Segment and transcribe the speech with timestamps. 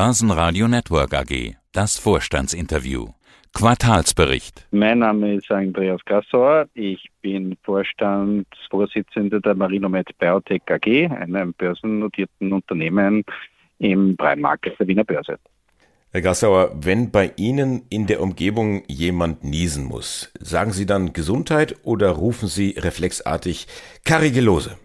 [0.00, 1.56] Börsenradio Network AG.
[1.72, 3.08] Das Vorstandsinterview.
[3.52, 4.64] Quartalsbericht.
[4.70, 6.68] Mein Name ist Andreas Gassauer.
[6.74, 13.24] Ich bin Vorstandsvorsitzender der Marinomed Biotech AG, einem börsennotierten Unternehmen
[13.80, 15.36] im Prime der Wiener Börse.
[16.12, 21.74] Herr Gassauer, wenn bei Ihnen in der Umgebung jemand niesen muss, sagen Sie dann Gesundheit
[21.82, 23.66] oder rufen Sie reflexartig
[24.04, 24.76] Karigelose?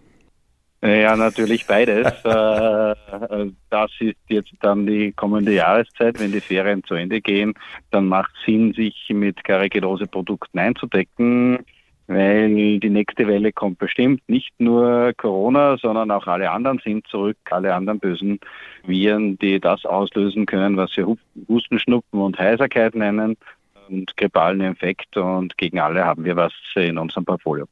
[0.84, 2.12] Ja, natürlich beides.
[3.24, 6.20] Äh, das ist jetzt dann die kommende Jahreszeit.
[6.20, 7.54] Wenn die Ferien zu Ende gehen,
[7.90, 11.58] dann macht es Sinn, sich mit Karigelose-Produkten einzudecken,
[12.06, 14.22] weil die nächste Welle kommt bestimmt.
[14.28, 18.40] Nicht nur Corona, sondern auch alle anderen sind zurück, alle anderen bösen
[18.84, 21.06] Viren, die das auslösen können, was wir
[21.48, 23.36] Husten, Schnupfen und Heiserkeit nennen
[23.88, 25.16] und grippalen Infekt.
[25.16, 27.66] Und gegen alle haben wir was in unserem Portfolio.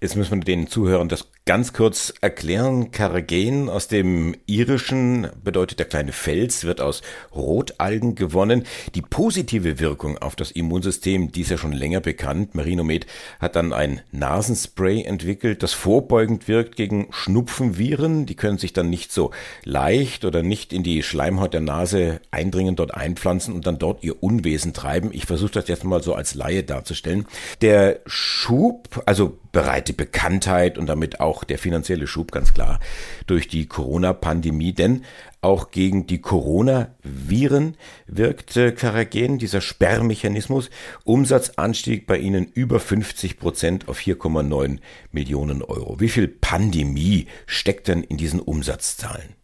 [0.00, 2.90] Jetzt müssen wir den Zuhörern das ganz kurz erklären.
[2.90, 7.02] Carrageen aus dem Irischen bedeutet der kleine Fels, wird aus
[7.34, 8.64] Rotalgen gewonnen.
[8.94, 12.54] Die positive Wirkung auf das Immunsystem, die ist ja schon länger bekannt.
[12.54, 13.06] Marinomed
[13.40, 18.26] hat dann ein Nasenspray entwickelt, das vorbeugend wirkt gegen Schnupfenviren.
[18.26, 19.30] Die können sich dann nicht so
[19.64, 24.22] leicht oder nicht in die Schleimhaut der Nase eindringen, dort einpflanzen und dann dort ihr
[24.22, 25.10] Unwesen treiben.
[25.12, 27.26] Ich versuche das jetzt mal so als Laie darzustellen.
[27.60, 32.80] Der Schub, also bereits die Bekanntheit und damit auch der finanzielle Schub ganz klar
[33.26, 35.04] durch die Corona-Pandemie, denn
[35.40, 40.70] auch gegen die Corona-Viren wirkt Karagen, dieser Sperrmechanismus.
[41.04, 44.80] Umsatzanstieg bei Ihnen über 50 Prozent auf 4,9
[45.12, 46.00] Millionen Euro.
[46.00, 49.34] Wie viel Pandemie steckt denn in diesen Umsatzzahlen?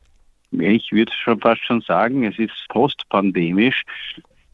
[0.53, 3.85] Ich würde schon fast schon sagen, es ist postpandemisch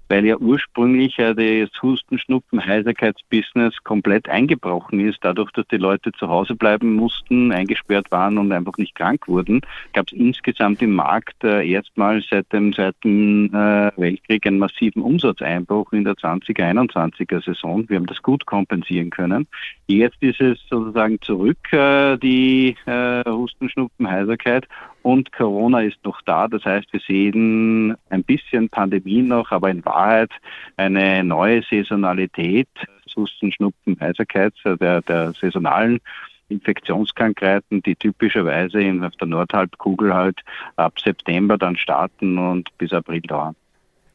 [0.08, 5.18] weil ja ursprünglich ja das Husten, Schnupfen, Heiserkeitsbusiness komplett eingebrochen ist.
[5.22, 9.60] Dadurch, dass die Leute zu Hause bleiben mussten, eingesperrt waren und einfach nicht krank wurden,
[9.92, 15.92] gab es insgesamt im Markt äh, erstmals seit dem Zweiten äh, Weltkrieg einen massiven Umsatzeinbruch
[15.92, 17.88] in der 2021er Saison.
[17.88, 19.46] Wir haben das gut kompensieren können.
[19.86, 24.66] Jetzt ist es sozusagen zurück, äh, die äh, Husten, Schnupfen, Heiserkeit
[25.06, 26.48] und Corona ist noch da.
[26.48, 30.32] Das heißt, wir sehen ein bisschen Pandemie noch, aber in Wahrheit
[30.76, 32.68] eine neue Saisonalität,
[33.14, 36.00] Husten, Schnupfen, Heiserkeit, der, der saisonalen
[36.48, 40.40] Infektionskrankheiten, die typischerweise in, auf der Nordhalbkugel halt
[40.74, 43.54] ab September dann starten und bis April dauern.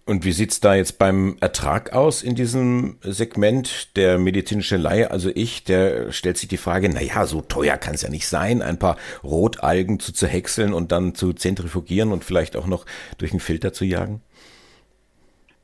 [0.06, 3.96] Und wie sieht's da jetzt beim Ertrag aus in diesem Segment?
[3.96, 7.94] Der medizinische Laie, also ich, der stellt sich die Frage, na ja, so teuer kann
[7.94, 12.58] es ja nicht sein, ein paar Rotalgen zu zerhäckseln und dann zu zentrifugieren und vielleicht
[12.58, 12.86] auch noch
[13.20, 14.22] durch einen Filter zu jagen?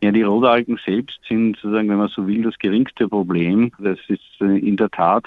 [0.03, 3.71] Ja, die Rotalgen selbst sind sozusagen, wenn man so will, das geringste Problem.
[3.79, 5.25] Das ist äh, in der Tat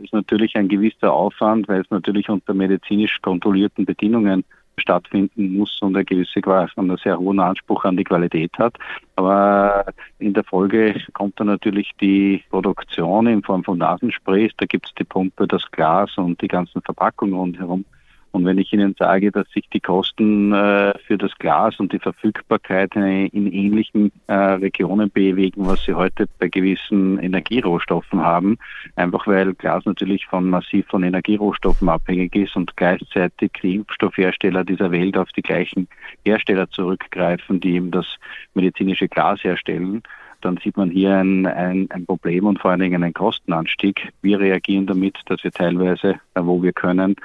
[0.00, 4.44] ist natürlich ein gewisser Aufwand, weil es natürlich unter medizinisch kontrollierten Bedingungen
[4.82, 6.40] stattfinden muss und eine gewisse
[6.76, 8.76] einen sehr hohen Anspruch an die Qualität hat.
[9.16, 9.86] Aber
[10.18, 14.94] in der Folge kommt dann natürlich die Produktion in Form von Nasensprays, da gibt es
[14.94, 17.84] die Pumpe, das Glas und die ganzen Verpackungen rundherum.
[18.32, 21.98] Und wenn ich Ihnen sage, dass sich die Kosten äh, für das Glas und die
[21.98, 28.56] Verfügbarkeit äh, in ähnlichen äh, Regionen bewegen, was sie heute bei gewissen Energierohstoffen haben,
[28.96, 34.90] einfach weil Glas natürlich von massiv von Energierohstoffen abhängig ist und gleichzeitig die Impfstoffhersteller dieser
[34.90, 35.86] Welt auf die gleichen
[36.24, 38.06] Hersteller zurückgreifen, die eben das
[38.54, 40.02] medizinische Glas herstellen,
[40.40, 44.12] dann sieht man hier ein, ein, ein, Problem und vor allen Dingen einen Kostenanstieg.
[44.22, 47.16] Wir reagieren damit, dass wir teilweise, wo wir können,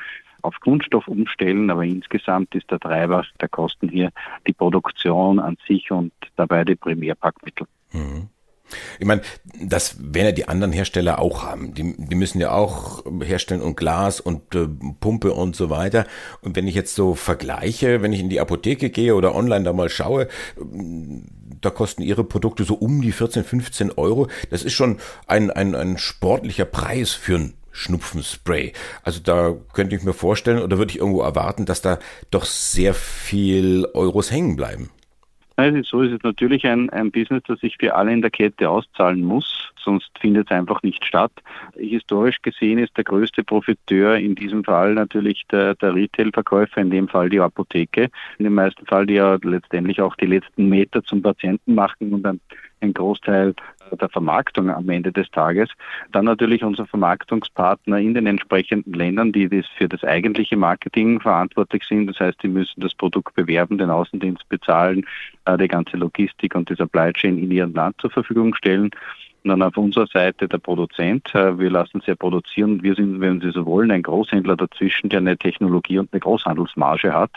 [0.48, 4.12] auf Kunststoff umstellen, aber insgesamt ist der Treiber der Kosten hier
[4.48, 7.68] die Produktion an sich und dabei die Primärpackmittel.
[7.92, 8.30] Mhm.
[9.00, 9.22] Ich meine,
[9.62, 11.74] das werden ja die anderen Hersteller auch haben.
[11.74, 14.68] Die, die müssen ja auch herstellen und Glas und äh,
[15.00, 16.06] Pumpe und so weiter.
[16.42, 19.74] Und wenn ich jetzt so vergleiche, wenn ich in die Apotheke gehe oder online da
[19.74, 20.28] mal schaue,
[21.62, 24.28] da kosten ihre Produkte so um die 14, 15 Euro.
[24.50, 24.98] Das ist schon
[25.28, 28.74] ein, ein, ein sportlicher Preis für ein Schnupfenspray.
[29.04, 32.00] Also da könnte ich mir vorstellen oder würde ich irgendwo erwarten, dass da
[32.32, 34.90] doch sehr viel Euros hängen bleiben.
[35.58, 38.70] Also so ist es natürlich ein, ein Business, das sich für alle in der Kette
[38.70, 41.32] auszahlen muss, sonst findet es einfach nicht statt.
[41.76, 47.08] Historisch gesehen ist der größte Profiteur in diesem Fall natürlich der, der Retail-Verkäufer, in dem
[47.08, 48.10] Fall die Apotheke.
[48.38, 52.22] In dem meisten Fall, die ja letztendlich auch die letzten Meter zum Patienten machen und
[52.22, 52.40] dann
[52.82, 53.54] ein Großteil
[54.00, 55.70] der Vermarktung am Ende des Tages.
[56.12, 61.84] Dann natürlich unser Vermarktungspartner in den entsprechenden Ländern, die das für das eigentliche Marketing verantwortlich
[61.88, 62.08] sind.
[62.08, 65.06] Das heißt, die müssen das Produkt bewerben, den Außendienst bezahlen,
[65.46, 68.92] äh, die ganze Logistik und die Supply Chain in ihrem Land zur Verfügung stellen.
[69.44, 71.34] Und dann auf unserer Seite der Produzent.
[71.34, 72.84] Äh, wir lassen sie ja produzieren.
[72.84, 77.14] Wir sind, wenn Sie so wollen, ein Großhändler dazwischen, der eine Technologie und eine Großhandelsmarge
[77.14, 77.32] hat.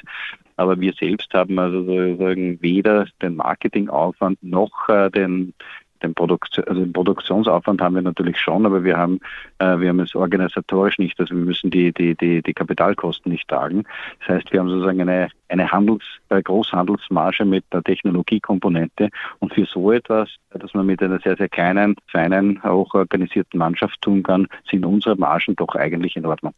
[0.61, 5.55] Aber wir selbst haben also sozusagen weder den Marketingaufwand noch äh, den
[6.03, 9.21] den, Produkt, also den Produktionsaufwand haben wir natürlich schon, aber wir haben,
[9.59, 11.19] äh, wir haben es organisatorisch nicht.
[11.19, 13.85] Also wir müssen die, die, die, die Kapitalkosten nicht tragen.
[14.21, 19.09] Das heißt, wir haben sozusagen eine, eine Handels, äh, Großhandelsmarge mit der Technologiekomponente
[19.39, 24.01] und für so etwas, dass man mit einer sehr, sehr kleinen, feinen, auch organisierten Mannschaft
[24.03, 26.55] tun kann, sind unsere Margen doch eigentlich in Ordnung.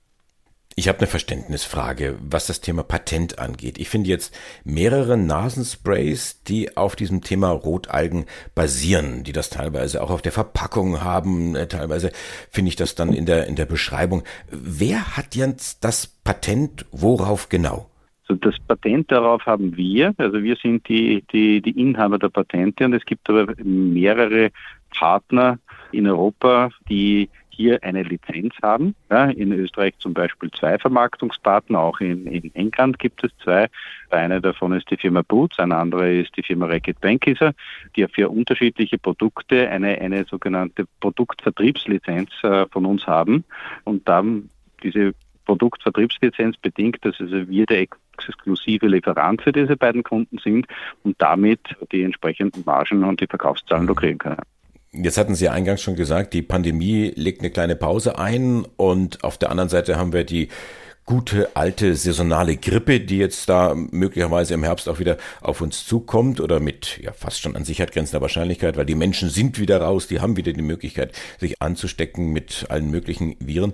[0.74, 3.78] Ich habe eine Verständnisfrage, was das Thema Patent angeht.
[3.78, 4.34] Ich finde jetzt
[4.64, 8.24] mehrere Nasensprays, die auf diesem Thema Rotalgen
[8.54, 11.56] basieren, die das teilweise auch auf der Verpackung haben.
[11.56, 12.10] Äh, teilweise
[12.50, 14.22] finde ich das dann in der, in der Beschreibung.
[14.50, 17.90] Wer hat jetzt das Patent worauf genau?
[18.26, 20.14] Also das Patent darauf haben wir.
[20.16, 24.50] Also wir sind die, die, die Inhaber der Patente und es gibt aber mehrere
[24.96, 25.58] Partner
[25.90, 28.94] in Europa, die hier eine Lizenz haben.
[29.10, 33.68] Ja, in Österreich zum Beispiel zwei Vermarktungspartner, auch in, in England gibt es zwei.
[34.10, 37.52] Eine davon ist die Firma Boots, eine andere ist die Firma Racket Bankiser,
[37.96, 43.44] die für unterschiedliche Produkte eine, eine sogenannte Produktvertriebslizenz äh, von uns haben.
[43.84, 44.48] Und dann
[44.82, 45.14] diese
[45.44, 50.66] Produktvertriebslizenz bedingt, dass also wir der exklusive Lieferant für diese beiden Kunden sind
[51.02, 51.60] und damit
[51.90, 54.42] die entsprechenden Margen und die Verkaufszahlen lukrieren können.
[54.94, 59.38] Jetzt hatten Sie eingangs schon gesagt, die Pandemie legt eine kleine Pause ein und auf
[59.38, 60.48] der anderen Seite haben wir die
[61.06, 66.40] gute alte saisonale Grippe, die jetzt da möglicherweise im Herbst auch wieder auf uns zukommt
[66.40, 70.08] oder mit ja fast schon an Sicherheit grenzender Wahrscheinlichkeit, weil die Menschen sind wieder raus,
[70.08, 73.72] die haben wieder die Möglichkeit, sich anzustecken mit allen möglichen Viren.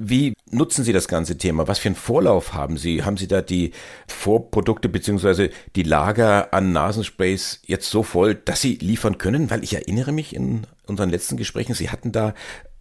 [0.00, 1.68] Wie nutzen Sie das ganze Thema?
[1.68, 3.04] Was für einen Vorlauf haben Sie?
[3.04, 3.72] Haben Sie da die
[4.08, 9.50] Vorprodukte beziehungsweise die Lager an Nasensprays jetzt so voll, dass Sie liefern können?
[9.50, 12.34] Weil ich erinnere mich in unseren letzten Gesprächen, Sie hatten da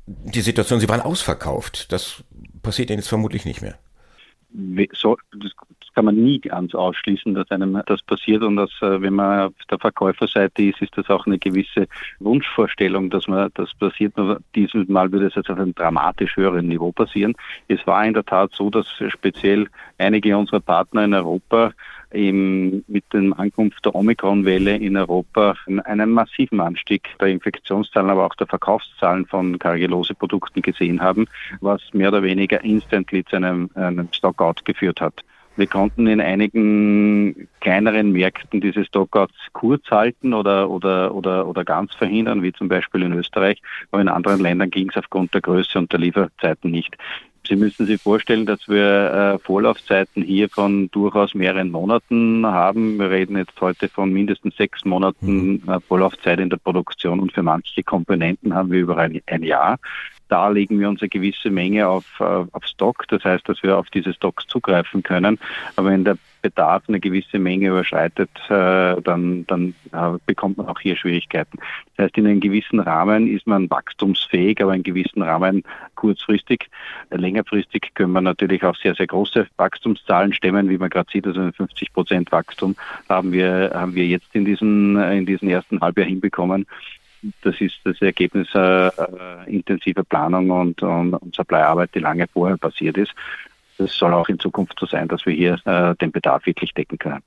[0.06, 1.92] die Situation, Sie waren ausverkauft.
[1.92, 2.24] Das
[2.64, 3.78] passiert Ihnen jetzt vermutlich nicht mehr.
[4.94, 5.18] So,
[5.94, 9.54] kann man nie ganz ausschließen, dass einem das passiert und dass, äh, wenn man auf
[9.70, 11.88] der Verkäuferseite ist, ist das auch eine gewisse
[12.20, 14.18] Wunschvorstellung, dass man das passiert.
[14.18, 17.36] Nur dieses Mal würde es jetzt auf einem dramatisch höheren Niveau passieren.
[17.68, 21.74] Es war in der Tat so, dass speziell einige unserer Partner in Europa
[22.14, 28.36] eben mit dem Ankunft der Omikron-Welle in Europa einen massiven Anstieg der Infektionszahlen, aber auch
[28.36, 31.28] der Verkaufszahlen von Kargellose-Produkten gesehen haben,
[31.62, 35.24] was mehr oder weniger instantly zu einem, einem Stockout geführt hat.
[35.60, 41.94] Wir konnten in einigen kleineren Märkten diese Stockouts kurz halten oder, oder, oder, oder ganz
[41.94, 43.62] verhindern, wie zum Beispiel in Österreich,
[43.92, 46.96] aber in anderen Ländern ging es aufgrund der Größe und der Lieferzeiten nicht.
[47.46, 52.98] Sie müssen sich vorstellen, dass wir äh, Vorlaufzeiten hier von durchaus mehreren Monaten haben.
[52.98, 55.64] Wir reden jetzt heute von mindestens sechs Monaten mhm.
[55.68, 59.78] äh, Vorlaufzeit in der Produktion und für manche Komponenten haben wir über ein, ein Jahr
[60.30, 63.06] da legen wir uns eine gewisse Menge auf, äh, auf Stock.
[63.10, 65.40] Das heißt, dass wir auf diese Stocks zugreifen können.
[65.76, 70.80] Aber wenn der Bedarf eine gewisse Menge überschreitet, äh, dann, dann äh, bekommt man auch
[70.80, 71.58] hier Schwierigkeiten.
[71.98, 75.64] Das heißt, in einem gewissen Rahmen ist man wachstumsfähig, aber in einem gewissen Rahmen
[75.96, 76.70] kurzfristig.
[77.10, 81.52] Längerfristig können wir natürlich auch sehr, sehr große Wachstumszahlen stemmen, wie man gerade sieht, also
[81.52, 82.76] 50 Prozent Wachstum
[83.10, 86.66] haben wir, haben wir jetzt in diesen, in diesen ersten Halbjahr hinbekommen.
[87.42, 88.92] Das ist das Ergebnis äh, äh,
[89.48, 93.14] intensiver Planung und, und, und Supplyarbeit, die lange vorher passiert ist.
[93.78, 96.98] Es soll auch in Zukunft so sein, dass wir hier äh, den Bedarf wirklich decken
[96.98, 97.24] können.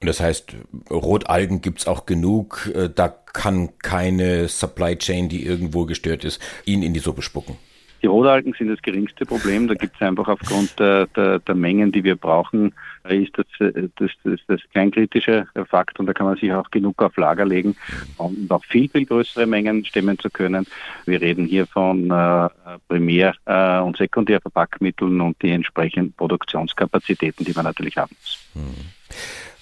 [0.00, 0.56] Und das heißt,
[0.90, 6.82] Rotalgen gibt's auch genug, äh, da kann keine Supply Chain, die irgendwo gestört ist, Ihnen
[6.82, 7.56] in die Suppe spucken.
[8.02, 9.68] Die Rotalgen sind das geringste Problem.
[9.68, 12.74] Da gibt es einfach aufgrund der, der, der, Mengen, die wir brauchen,
[13.08, 17.02] ist das, das, das, das kein kritischer Fakt und da kann man sich auch genug
[17.02, 17.76] auf Lager legen,
[18.16, 20.66] um auch viel, viel größere Mengen stemmen zu können.
[21.04, 22.48] Wir reden hier von äh,
[22.88, 28.38] Primär- äh, und Sekundärverpackmitteln und die entsprechenden Produktionskapazitäten, die man natürlich haben muss.
[28.54, 28.99] Hm.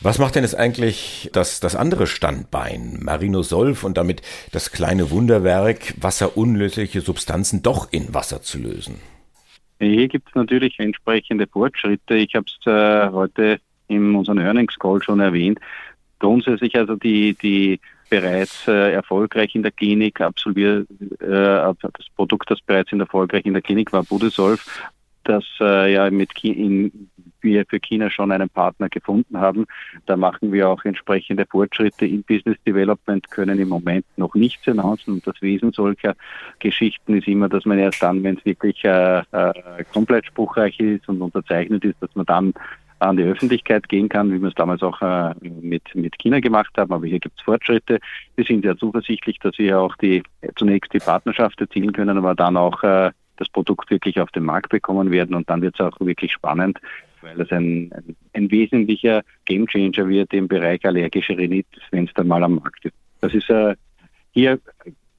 [0.01, 5.95] Was macht denn jetzt eigentlich das, das andere Standbein, Marinosolf und damit das kleine Wunderwerk,
[6.01, 9.01] wasserunlösliche Substanzen doch in Wasser zu lösen?
[9.81, 12.15] Hier gibt es natürlich entsprechende Fortschritte.
[12.15, 15.59] Ich habe es äh, heute in unserem Earnings Call schon erwähnt.
[16.21, 20.89] Grundsätzlich also die, die bereits äh, erfolgreich in der Klinik absolviert,
[21.21, 24.65] äh, das Produkt, das bereits in erfolgreich in der Klinik war, Budesolf,
[25.25, 27.11] das äh, ja mit in,
[27.43, 29.67] wir für China schon einen Partner gefunden haben.
[30.07, 35.15] Da machen wir auch entsprechende Fortschritte im Business Development, können im Moment noch nichts announcen.
[35.15, 36.15] Und das Wesen solcher
[36.59, 41.09] Geschichten ist immer, dass man erst dann, wenn es wirklich äh, äh, komplett spruchreich ist
[41.09, 42.55] und unterzeichnet ist, dass man dann
[43.01, 46.71] an die Öffentlichkeit gehen kann, wie wir es damals auch äh, mit, mit China gemacht
[46.77, 46.93] haben.
[46.93, 48.01] Aber hier gibt es Fortschritte.
[48.37, 50.23] Wir sind sehr zuversichtlich, dass wir auch die
[50.57, 54.71] zunächst die Partnerschaft erzielen können, aber dann auch äh, das Produkt wirklich auf den Markt
[54.71, 55.35] bekommen werden.
[55.35, 56.79] Und dann wird es auch wirklich spannend,
[57.23, 62.29] weil es ein, ein, ein wesentlicher Gamechanger wird im Bereich allergische Rhinitis, wenn es dann
[62.29, 62.95] mal am Markt ist.
[63.21, 63.75] Das ist äh,
[64.33, 64.61] hier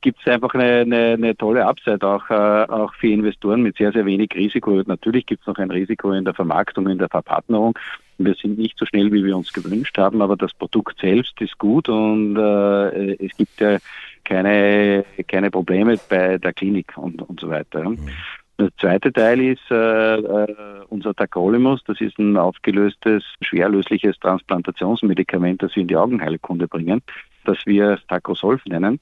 [0.02, 3.92] gibt es einfach eine, eine, eine, tolle Upside auch, äh, auch für Investoren mit sehr,
[3.92, 4.82] sehr wenig Risiko.
[4.86, 7.78] Natürlich gibt es noch ein Risiko in der Vermarktung, in der Verpartnerung.
[8.18, 11.58] Wir sind nicht so schnell, wie wir uns gewünscht haben, aber das Produkt selbst ist
[11.58, 13.78] gut und äh, es gibt ja
[14.24, 17.90] keine, keine Probleme bei der Klinik und, und so weiter.
[17.90, 18.10] Mhm.
[18.60, 20.56] Der zweite Teil ist äh, äh,
[20.90, 21.82] unser Tacrolimus.
[21.86, 27.02] Das ist ein aufgelöstes, schwerlösliches Transplantationsmedikament, das wir in die Augenheilkunde bringen,
[27.46, 29.00] das wir Tacrosolv nennen.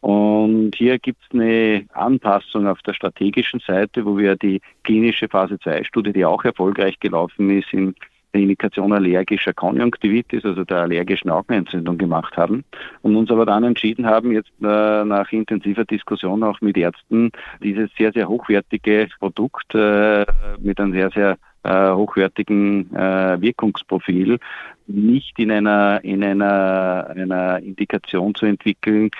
[0.00, 5.56] Und hier gibt es eine Anpassung auf der strategischen Seite, wo wir die klinische Phase
[5.60, 7.94] 2 Studie, die auch erfolgreich gelaufen ist, in
[8.36, 12.64] der Indikation allergischer Konjunktivitis, also der allergischen Augenentzündung gemacht haben
[13.02, 17.30] und uns aber dann entschieden haben, jetzt äh, nach intensiver Diskussion auch mit Ärzten,
[17.62, 20.26] dieses sehr, sehr hochwertige Produkt äh,
[20.58, 24.38] mit einem sehr, sehr äh, hochwertigen äh, Wirkungsprofil
[24.86, 29.10] nicht in einer, in einer, einer Indikation zu entwickeln,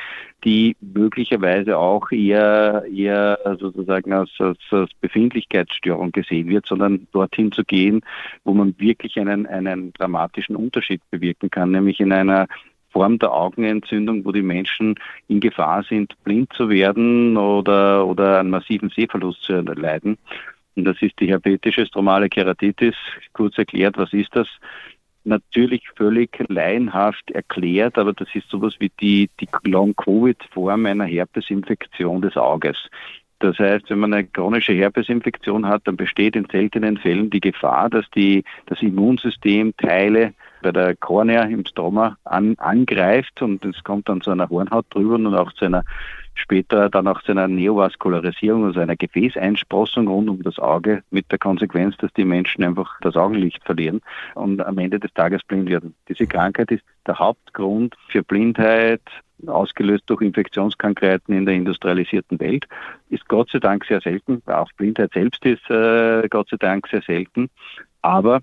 [0.45, 7.65] die möglicherweise auch eher, eher sozusagen als, als, als Befindlichkeitsstörung gesehen wird, sondern dorthin zu
[7.65, 8.03] gehen,
[8.45, 12.47] wo man wirklich einen, einen dramatischen Unterschied bewirken kann, nämlich in einer
[12.91, 14.95] Form der Augenentzündung, wo die Menschen
[15.29, 20.17] in Gefahr sind, blind zu werden oder, oder einen massiven Sehverlust zu erleiden.
[20.77, 22.95] Und das ist die herpetische stromale Keratitis.
[23.33, 24.47] Kurz erklärt, was ist das?
[25.25, 32.37] Natürlich völlig laienhaft erklärt, aber das ist sowas wie die, die Long-Covid-Form einer Herpesinfektion des
[32.37, 32.77] Auges.
[33.41, 37.91] Das heißt, wenn man eine chronische Herpesinfektion hat, dann besteht in seltenen Fällen die Gefahr,
[37.91, 40.33] dass die, das Immunsystem Teile
[40.63, 45.15] bei der Kornea im Stroma an, angreift und es kommt dann zu einer Hornhaut drüber
[45.17, 45.85] und auch zu einer
[46.37, 51.39] später dann auch zu einer Neovaskularisierung, also einer Gefäßeinsprossung rund um das Auge, mit der
[51.39, 54.01] Konsequenz, dass die Menschen einfach das Augenlicht verlieren
[54.35, 55.95] und am Ende des Tages blind werden.
[56.09, 59.03] Diese Krankheit ist der Hauptgrund für Blindheit,
[59.47, 62.67] ausgelöst durch Infektionskrankheiten in der industrialisierten Welt,
[63.11, 64.43] ist Gott sei Dank sehr selten.
[64.47, 67.51] Auch Blindheit selbst ist äh, Gott sei Dank sehr selten.
[68.03, 68.41] Aber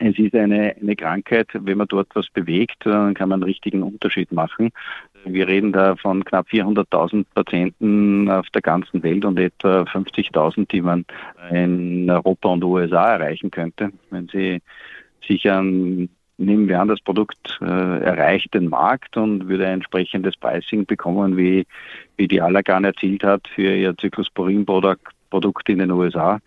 [0.00, 3.82] es ist eine, eine Krankheit, wenn man dort was bewegt, dann kann man einen richtigen
[3.82, 4.70] Unterschied machen.
[5.26, 10.80] Wir reden da von knapp 400.000 Patienten auf der ganzen Welt und etwa 50.000, die
[10.80, 11.04] man
[11.50, 13.90] in Europa und USA erreichen könnte.
[14.08, 14.62] Wenn Sie
[15.28, 20.36] sich an, nehmen wir an, das Produkt äh, erreicht den Markt und würde ein entsprechendes
[20.38, 21.66] Pricing bekommen, wie,
[22.16, 26.40] wie die Allergan erzielt hat für ihr Cyclosporin-Produkt in den USA,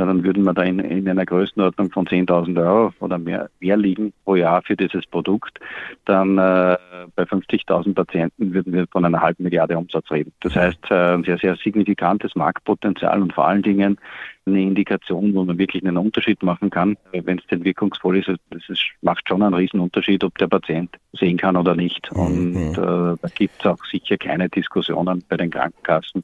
[0.00, 4.12] dann würden wir da in, in einer Größenordnung von 10.000 Euro oder mehr, mehr liegen
[4.24, 5.58] pro Jahr für dieses Produkt.
[6.04, 6.76] Dann äh,
[7.14, 10.32] bei 50.000 Patienten würden wir von einer halben Milliarde Umsatz reden.
[10.40, 13.98] Das heißt, äh, ein sehr, sehr signifikantes Marktpotenzial und vor allen Dingen
[14.44, 18.28] eine Indikation, wo man wirklich einen Unterschied machen kann, wenn es denn wirkungsvoll ist.
[18.50, 22.08] Das ist, macht schon einen Riesenunterschied, ob der Patient sehen kann oder nicht.
[22.14, 22.20] Mhm.
[22.20, 26.22] Und äh, da gibt es auch sicher keine Diskussionen bei den Krankenkassen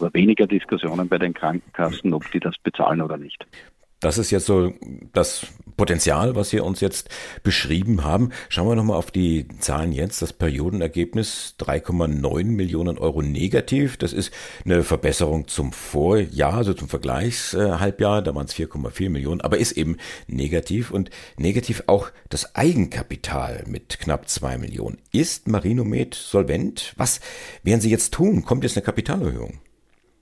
[0.00, 3.46] oder weniger Diskussionen bei den Krankenkassen, ob die das bezahlen oder nicht.
[4.04, 4.70] Das ist jetzt so
[5.14, 5.46] das
[5.78, 7.08] Potenzial, was Sie uns jetzt
[7.42, 8.32] beschrieben haben.
[8.50, 10.20] Schauen wir nochmal auf die Zahlen jetzt.
[10.20, 13.96] Das Periodenergebnis 3,9 Millionen Euro negativ.
[13.96, 14.30] Das ist
[14.66, 18.20] eine Verbesserung zum Vorjahr, also zum Vergleichshalbjahr.
[18.20, 19.96] Da waren es 4,4 Millionen, aber ist eben
[20.26, 21.08] negativ und
[21.38, 24.98] negativ auch das Eigenkapital mit knapp 2 Millionen.
[25.12, 26.92] Ist Marinomed solvent?
[26.98, 27.20] Was
[27.62, 28.44] werden Sie jetzt tun?
[28.44, 29.60] Kommt jetzt eine Kapitalerhöhung?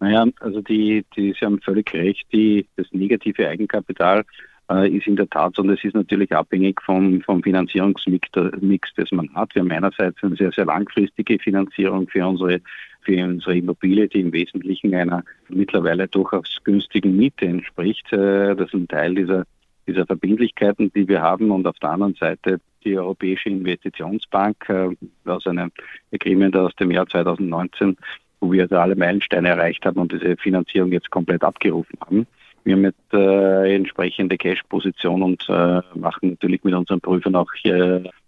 [0.02, 4.24] Naja, also die, die, Sie haben völlig recht, die, das negative Eigenkapital
[4.68, 8.30] äh, ist in der Tat und es ist natürlich abhängig vom, vom Finanzierungsmix,
[8.60, 9.54] Mix, das man hat.
[9.54, 12.60] Wir haben einerseits eine sehr, sehr langfristige Finanzierung für unsere
[13.02, 18.12] für unsere Immobilie, die im Wesentlichen einer mittlerweile durchaus günstigen Miete entspricht.
[18.12, 19.44] Äh, das ist ein Teil dieser,
[19.86, 21.52] dieser Verbindlichkeiten, die wir haben.
[21.52, 24.88] Und auf der anderen Seite die Europäische Investitionsbank äh,
[25.26, 25.70] aus einem
[26.12, 27.96] Agreement aus dem Jahr 2019
[28.42, 32.26] wo wir also alle Meilensteine erreicht haben und diese Finanzierung jetzt komplett abgerufen haben.
[32.64, 37.50] Wir haben jetzt äh, entsprechende Cash-Position und äh, machen natürlich mit unseren Prüfern auch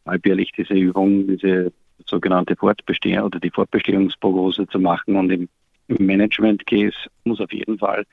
[0.07, 1.73] halbjährlich diese Übung, diese
[2.07, 5.17] sogenannte Fortbestehung oder die Fortbestehungsprognose zu machen.
[5.17, 5.49] Und im,
[5.89, 8.05] im Management-Case muss auf jeden Fall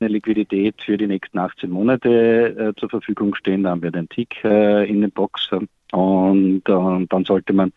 [0.00, 3.64] eine Liquidität für die nächsten 18 Monate äh, zur Verfügung stehen.
[3.64, 5.50] Da haben wir den Tick äh, in den Box
[5.92, 7.72] und äh, dann sollte man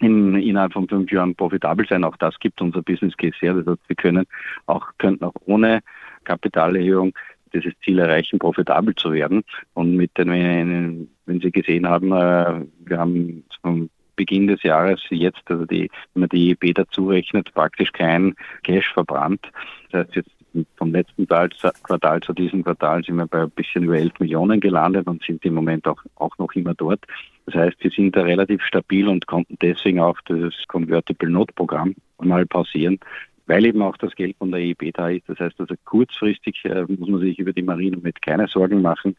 [0.00, 2.04] in, innerhalb von fünf Jahren profitabel sein.
[2.04, 3.54] Auch das gibt unser Business Case her.
[3.54, 4.26] Das heißt, wir können
[4.66, 5.80] auch, könnten auch ohne
[6.24, 7.12] Kapitalerhöhung
[7.52, 9.42] dieses Ziel erreichen, profitabel zu werden.
[9.74, 15.42] Und mit den, wenn, Sie gesehen haben, äh, wir haben vom Beginn des Jahres jetzt,
[15.46, 19.46] also die, wenn man die EEP dazu rechnet, praktisch kein Cash verbrannt.
[19.90, 20.30] Das heißt, jetzt
[20.76, 25.06] vom letzten Quartal zu diesem Quartal sind wir bei ein bisschen über 11 Millionen gelandet
[25.06, 27.00] und sind im Moment auch, auch noch immer dort.
[27.46, 31.94] Das heißt, wir sind da relativ stabil und konnten deswegen auch das Convertible Note Programm
[32.20, 32.98] mal pausieren,
[33.46, 35.28] weil eben auch das Geld von der EIB da ist.
[35.28, 39.16] Das heißt also kurzfristig äh, muss man sich über die Marine mit keine Sorgen machen.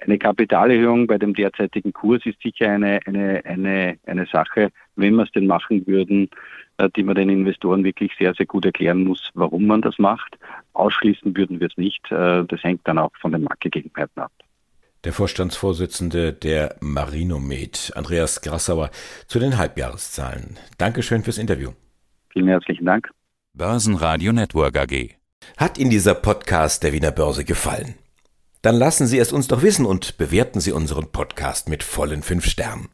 [0.00, 5.22] Eine Kapitalerhöhung bei dem derzeitigen Kurs ist sicher eine, eine, eine, eine Sache, wenn wir
[5.22, 6.28] es denn machen würden,
[6.78, 10.36] äh, die man den Investoren wirklich sehr, sehr gut erklären muss, warum man das macht.
[10.74, 12.10] Ausschließen würden wir es nicht.
[12.10, 14.32] Äh, das hängt dann auch von den Marktgegebenheiten ab.
[15.04, 18.90] Der Vorstandsvorsitzende der Marinomed, Andreas Grassauer,
[19.26, 20.58] zu den Halbjahreszahlen.
[20.78, 21.72] Dankeschön fürs Interview.
[22.30, 23.10] Vielen herzlichen Dank.
[23.52, 25.14] Börsenradio Network AG.
[25.56, 27.94] Hat Ihnen dieser Podcast der Wiener Börse gefallen?
[28.62, 32.46] Dann lassen Sie es uns doch wissen und bewerten Sie unseren Podcast mit vollen fünf
[32.46, 32.88] Sternen.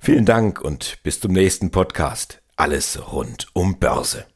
[0.00, 2.40] Vielen Dank und bis zum nächsten Podcast.
[2.56, 4.26] Alles rund um Börse.